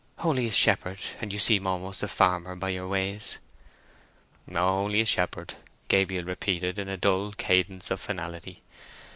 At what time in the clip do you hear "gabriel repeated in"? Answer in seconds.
5.89-6.89